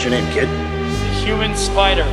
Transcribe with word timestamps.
human 0.00 1.54
spider. 1.56 2.04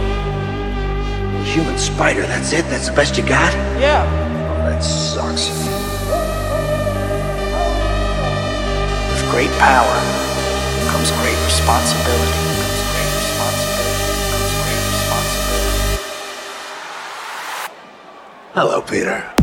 Human 1.45 1.77
spider, 1.77 2.21
that's 2.23 2.51
it? 2.51 2.65
That's 2.65 2.89
the 2.89 2.95
best 2.95 3.17
you 3.17 3.23
got? 3.25 3.53
Yeah. 3.79 4.03
Oh, 4.49 4.69
that 4.69 4.83
sucks. 4.83 5.49
With 9.09 9.31
great 9.31 9.51
power 9.59 10.01
comes 10.91 11.11
great 11.11 11.37
responsibility. 11.45 12.31
Comes 12.59 12.83
great 12.91 13.11
responsibility. 13.15 14.03
Comes 14.31 14.51
great 14.63 14.83
responsibility. 14.91 16.03
Hello, 18.53 18.81
Peter. 18.81 19.36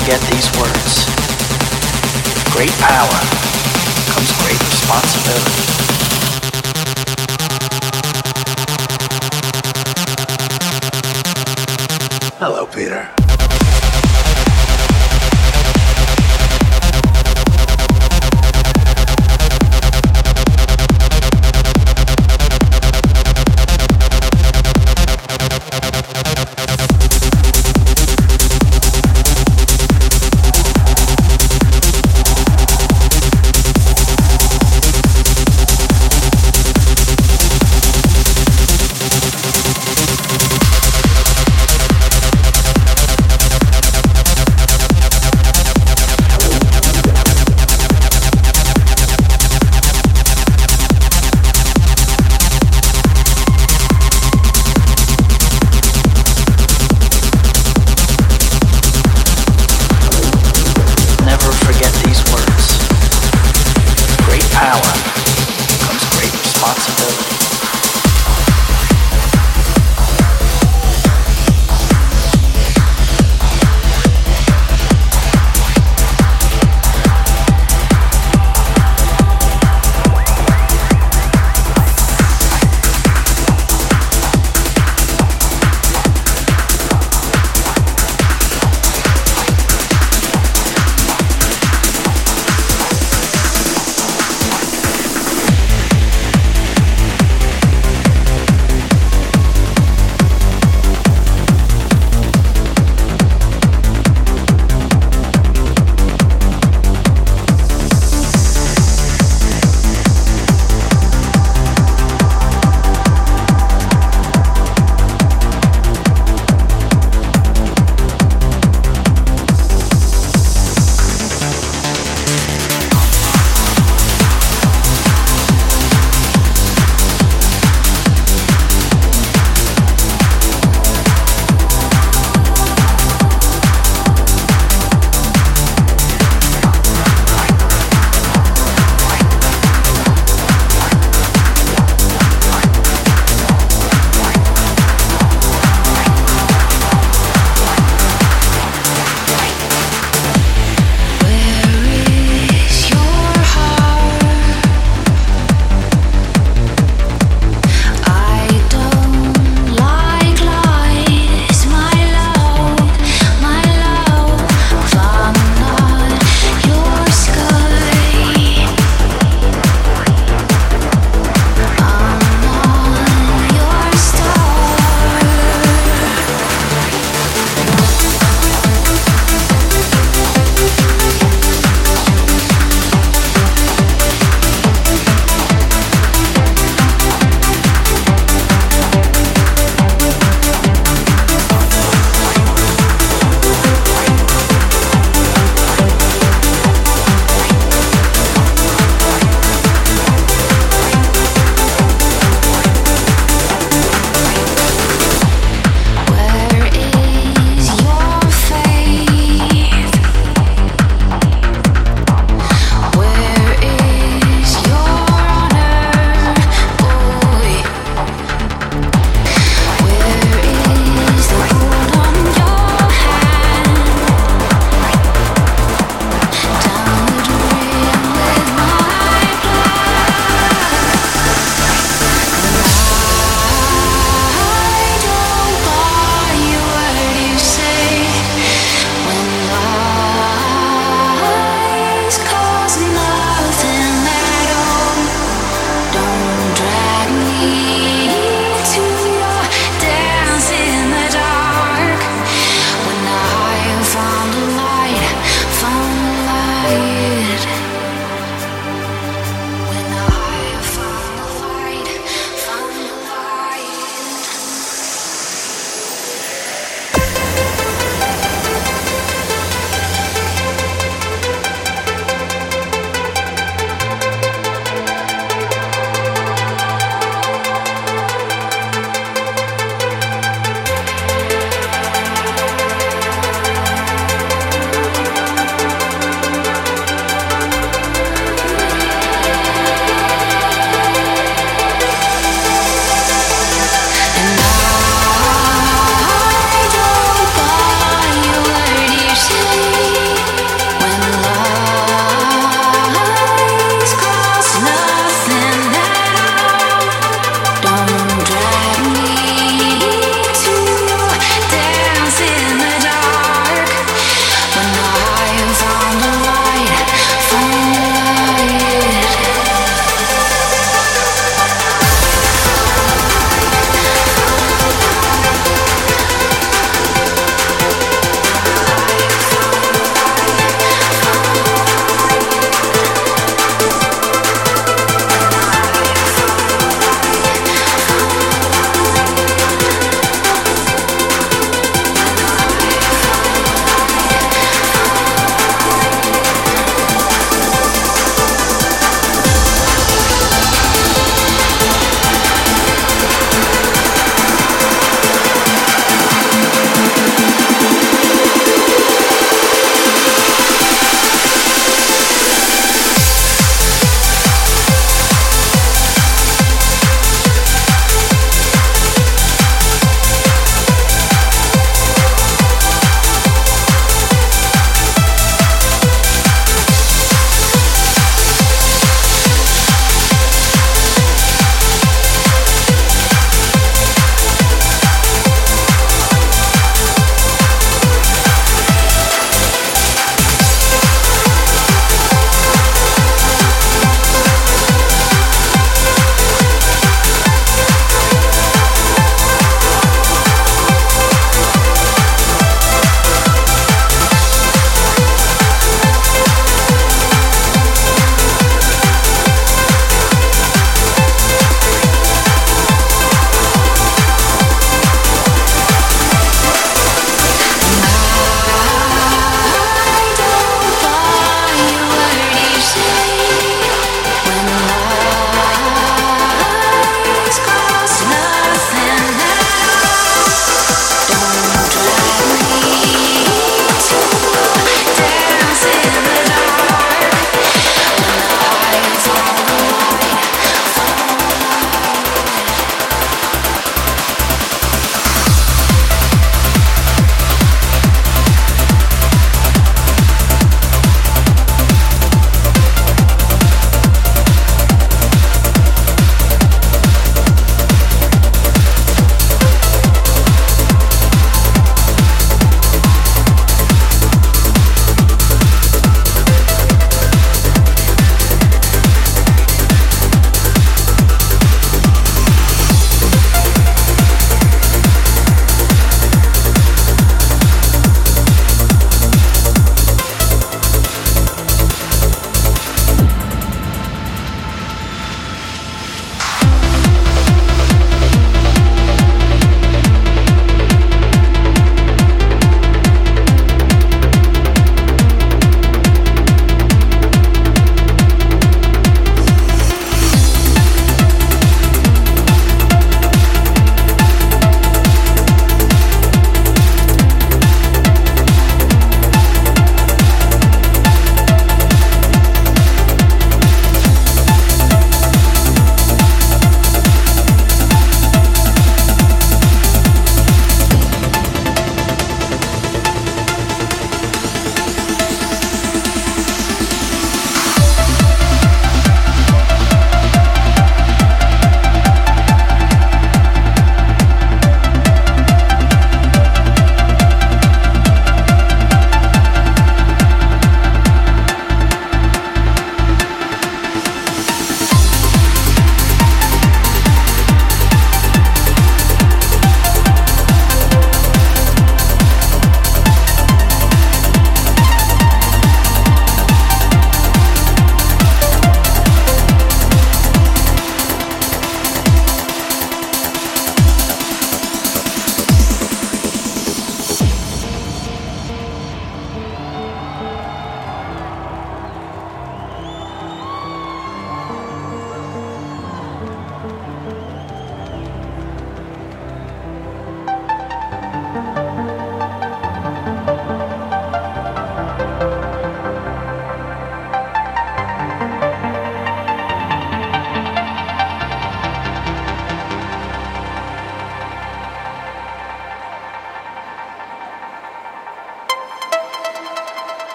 Forget 0.00 0.20
these 0.30 0.46
words. 0.58 1.06
With 2.28 2.50
great 2.52 2.72
power 2.72 3.18
comes 4.12 4.30
great 4.42 4.60
responsibility. 4.68 5.62
Hello, 12.38 12.66
Peter. 12.66 13.15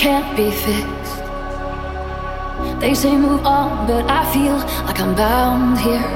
Can't 0.00 0.34
be 0.34 0.50
fixed. 0.50 1.20
They 2.80 2.94
say 2.94 3.14
move 3.14 3.44
on, 3.44 3.86
but 3.86 4.10
I 4.10 4.22
feel 4.32 4.56
like 4.86 4.98
I'm 4.98 5.14
bound 5.14 5.78
here. 5.78 6.10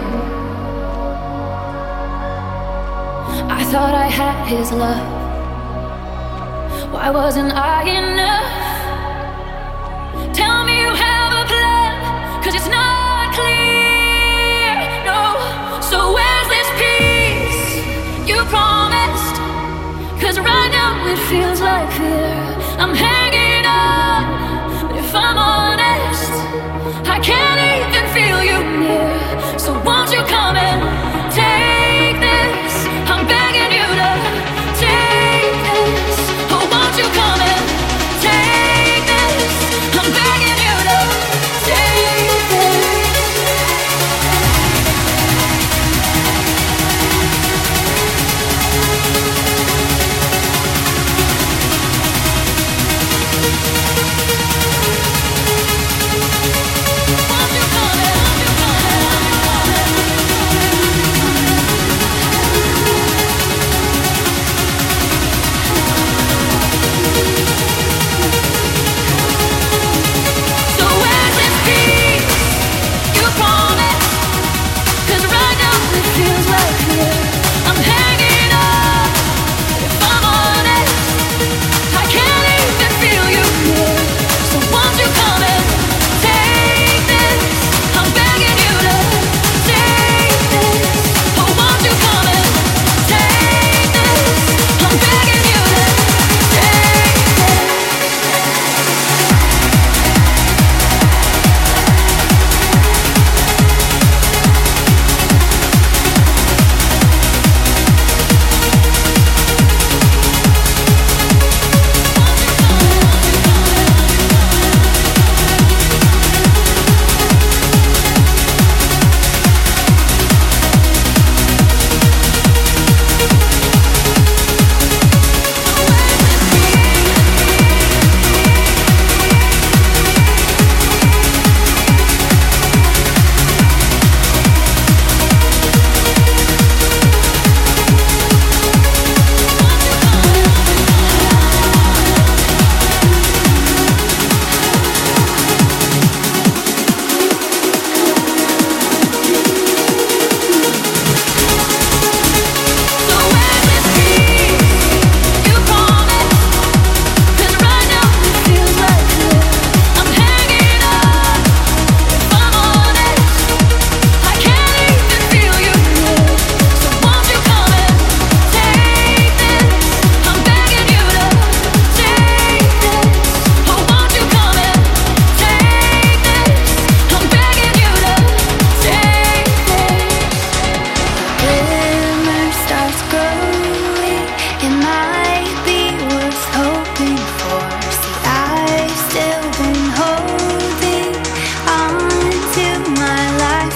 I 3.58 3.62
thought 3.70 3.94
I 4.06 4.08
had 4.20 4.46
his 4.48 4.72
love. 4.72 5.06
Why 6.94 7.10
wasn't 7.10 7.52
I 7.52 7.82
enough? 8.00 8.52
Tell 10.32 10.64
me 10.64 10.74
you 10.84 10.92
have 11.06 11.32
a 11.42 11.44
plan, 11.52 12.42
cause 12.42 12.54
it's 12.54 12.70
not 12.78 13.34
clear. 13.36 14.80
No, 15.10 15.20
so 15.90 15.98
where's 16.16 16.48
this 16.54 16.68
peace 16.80 17.76
you 18.30 18.38
promised? 18.56 19.36
Cause 20.22 20.36
right 20.40 20.70
now 20.72 21.06
it 21.12 21.18
feels 21.28 21.60
like 21.60 21.92
fear. 21.92 22.40
I'm 22.82 22.94
hanging 22.94 23.53
on, 25.38 25.63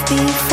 be 0.09 0.48